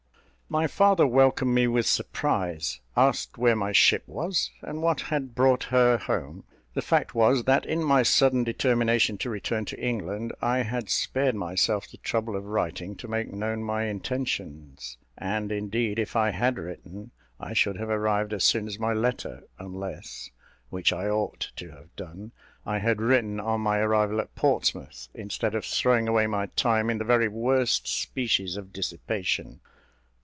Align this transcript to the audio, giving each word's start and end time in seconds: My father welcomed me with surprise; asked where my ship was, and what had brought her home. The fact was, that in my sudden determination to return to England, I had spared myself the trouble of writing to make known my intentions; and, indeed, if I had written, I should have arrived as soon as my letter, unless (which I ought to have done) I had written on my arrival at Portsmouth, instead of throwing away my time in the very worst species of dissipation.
My 0.51 0.67
father 0.67 1.07
welcomed 1.07 1.55
me 1.55 1.65
with 1.67 1.85
surprise; 1.85 2.81
asked 2.97 3.37
where 3.37 3.55
my 3.55 3.71
ship 3.71 4.03
was, 4.05 4.51
and 4.61 4.81
what 4.81 4.99
had 5.03 5.33
brought 5.33 5.63
her 5.71 5.97
home. 5.97 6.43
The 6.73 6.81
fact 6.81 7.15
was, 7.15 7.45
that 7.45 7.65
in 7.65 7.81
my 7.81 8.03
sudden 8.03 8.43
determination 8.43 9.17
to 9.19 9.29
return 9.29 9.63
to 9.63 9.79
England, 9.79 10.33
I 10.41 10.63
had 10.63 10.89
spared 10.89 11.35
myself 11.35 11.87
the 11.87 11.95
trouble 11.95 12.35
of 12.35 12.43
writing 12.43 12.97
to 12.97 13.07
make 13.07 13.31
known 13.31 13.63
my 13.63 13.85
intentions; 13.85 14.97
and, 15.17 15.53
indeed, 15.53 15.97
if 15.97 16.17
I 16.17 16.31
had 16.31 16.57
written, 16.57 17.11
I 17.39 17.53
should 17.53 17.77
have 17.77 17.89
arrived 17.89 18.33
as 18.33 18.43
soon 18.43 18.67
as 18.67 18.77
my 18.77 18.91
letter, 18.91 19.43
unless 19.57 20.31
(which 20.69 20.91
I 20.91 21.07
ought 21.07 21.49
to 21.55 21.69
have 21.71 21.95
done) 21.95 22.33
I 22.65 22.79
had 22.79 22.99
written 22.99 23.39
on 23.39 23.61
my 23.61 23.77
arrival 23.77 24.19
at 24.19 24.35
Portsmouth, 24.35 25.07
instead 25.13 25.55
of 25.55 25.63
throwing 25.63 26.09
away 26.09 26.27
my 26.27 26.47
time 26.57 26.89
in 26.89 26.97
the 26.97 27.05
very 27.05 27.29
worst 27.29 27.87
species 27.87 28.57
of 28.57 28.73
dissipation. 28.73 29.61